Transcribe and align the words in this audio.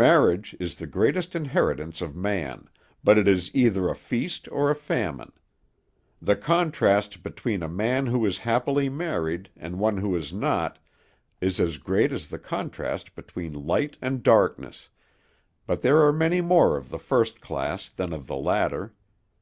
"Marriage 0.00 0.56
is 0.58 0.76
the 0.76 0.86
greatest 0.86 1.36
inheritance 1.36 2.00
of 2.00 2.16
man, 2.16 2.70
but 3.04 3.18
it 3.18 3.28
is 3.28 3.54
either 3.54 3.86
a 3.90 3.94
feast 3.94 4.48
or 4.50 4.70
a 4.70 4.74
famine. 4.74 5.30
The 6.22 6.36
contrast 6.36 7.22
between 7.22 7.62
a 7.62 7.68
man 7.68 8.06
who 8.06 8.24
is 8.24 8.38
happily 8.38 8.88
married, 8.88 9.50
and 9.58 9.78
one 9.78 9.98
who 9.98 10.16
is 10.16 10.32
not, 10.32 10.78
is 11.42 11.60
as 11.60 11.76
great 11.76 12.12
as 12.12 12.30
the 12.30 12.38
contrast 12.38 13.14
between 13.14 13.52
light 13.66 13.98
and 14.00 14.22
darkness, 14.22 14.88
but 15.66 15.82
there 15.82 16.00
are 16.00 16.14
many 16.14 16.40
more 16.40 16.78
of 16.78 16.88
the 16.88 16.98
first 16.98 17.42
class 17.42 17.90
than 17.90 18.14
of 18.14 18.26
the 18.26 18.36
latter. 18.38 18.94